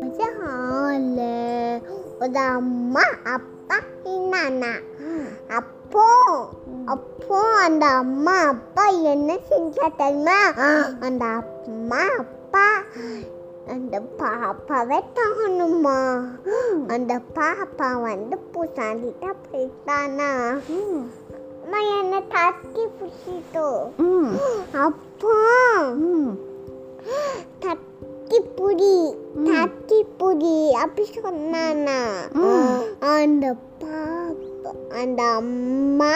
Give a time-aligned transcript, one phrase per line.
[0.00, 1.20] கொஞ்ச ஹால
[2.20, 4.72] ஒரு அம்மா அப்பா என்னன்னா
[5.48, 6.04] அப்போ
[6.86, 10.38] அப்போ அந்த அம்மா அப்பா என்ன செஞ்சா தெரியுமா
[11.00, 12.66] அந்த அம்மா அப்பா
[13.66, 15.98] அந்த பாப்பாவை தானுமா
[16.88, 20.30] அந்த பாப்பா வந்து பூசாண்டிட்ட போயிட்டானா
[21.62, 23.66] அம்மா என்ன தட்டி பிடிச்சிட்டோ
[24.80, 25.32] அப்போ
[27.60, 28.94] தட்டி புடி
[29.48, 31.98] தட்டி புடி அப்படி சொன்னானா?
[33.12, 33.44] அந்த
[33.82, 34.70] பாப்பா
[35.00, 36.12] அந்த அம்மா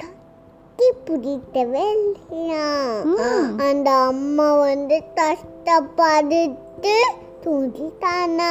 [0.00, 2.66] தட்டி பிடிக்கவே இல்லையா
[3.68, 6.42] அந்த அம்மா வந்து கஷ்டப்பட்டு
[7.44, 8.50] தூங்கிட்டானா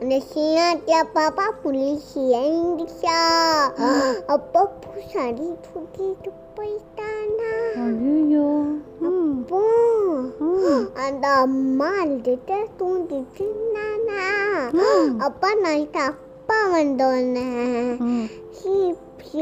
[0.00, 3.18] அந்த சீனாத்தியா பாப்பா புலிசியா இருந்துச்சா
[4.26, 6.99] அப்போ பூசாடி தூக்கிட்டு போயிட்டானா
[7.80, 8.46] ஐயோ
[9.08, 9.60] அப்போ
[11.04, 14.24] அந்த அம்மா அழுதுட்டு தூங்கிட்டு இருந்தானா.
[15.26, 17.46] அப்பா நைட்டு அப்பா வந்தோன்னே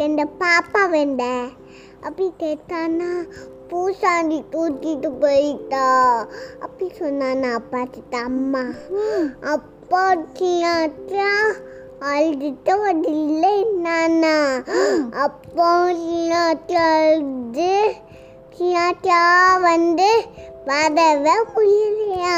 [0.06, 1.24] இந்த பாப்பா வந்த?
[2.06, 3.10] அப்படி கேட்டானா
[3.70, 5.86] பூசாண்டி தூக்கிட்டு போயிட்டா.
[6.60, 8.64] அப்படி சொன்னானா அப்பா கிட்ட அம்மா.
[9.54, 10.04] அப்பா
[10.36, 11.30] சின்னாச்சா
[12.10, 13.46] அழுதுட்டு வரல
[13.86, 14.36] நானா
[15.24, 15.70] அப்போ
[16.02, 17.72] சின்னாச்சா அழுது
[18.90, 19.22] சின்னாச்சா
[19.62, 20.06] வந்து
[20.66, 22.36] வரவே முடியலையா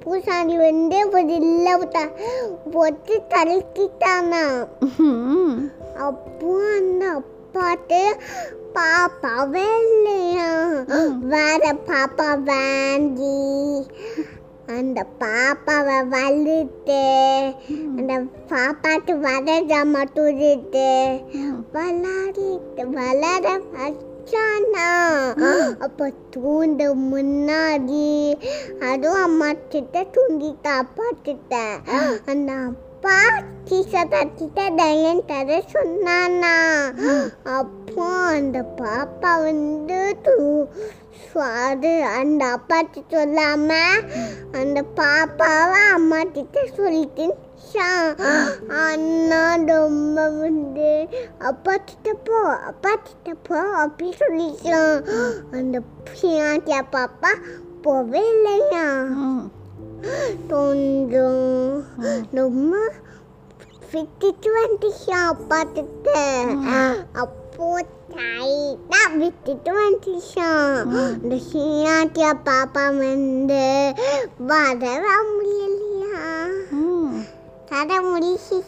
[0.00, 1.74] பூசாண்டி வந்து ஒரு இல்லை
[2.72, 4.44] போட்டு தடுக்கிட்டானா
[6.00, 8.00] அப்போ அந்த அப்பாட்டு
[8.74, 10.48] பாப்பாவே இல்லையா.
[11.30, 13.38] வேற பாப்பா வாங்கி
[14.78, 17.00] அந்த பாப்பாவை வளர்த்து
[17.98, 18.12] அந்த
[18.50, 20.88] பாப்பாட்டு வளர மட்டுட்டு
[21.76, 24.88] வளரிட்டு வளர வச்சானா.
[25.78, 28.06] அப்போ தூண்டு முன்னாடி
[28.90, 31.54] அதுவும் அம்மா கிட்ட தூங்கிட்டா அப்பா கிட்ட.
[32.26, 32.52] அந்த
[33.02, 33.18] அப்பா
[33.68, 36.56] டீச்சர் கிட்ட தையம் தர சொன்னானா?
[37.50, 40.34] அப்போ அந்த பாப்பா வந்து தூ
[41.60, 42.78] அது அந்த அப்பா
[43.12, 43.70] சொல்லாம
[44.52, 47.26] அந்த பாப்பாவை அம்மா கிட்ட சொல்லிட்டு
[48.82, 50.90] அண்ணா ரொம்ப வந்து
[51.42, 52.38] அப்பா கிட்ட போ
[52.70, 55.00] அப்பா கிட்ட போ அப்படி சொல்லிச்சான்
[55.52, 55.78] அந்த
[56.92, 57.32] பாப்பா
[57.82, 58.86] போவே இல்லையா?
[60.48, 61.59] கொஞ்சம்
[62.32, 62.74] ரொம்ப
[63.92, 66.08] விட்டுட்டு வந்துச்சான் அப்பா கிட்ட
[67.14, 67.68] அப்போ
[68.12, 70.76] டைட்டா விட்டுட்டு வந்துச்சான்
[71.16, 73.64] இந்த சீனாட்டியா பாப்பா வந்து
[74.46, 74.84] வர
[75.28, 76.22] முடியலையா?
[77.68, 78.58] தர முடிச்சு